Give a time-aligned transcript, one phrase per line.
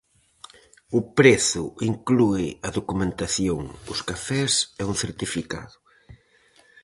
[0.97, 3.61] O prezo inclúe a documentación,
[3.93, 5.75] os cafés e un certificado.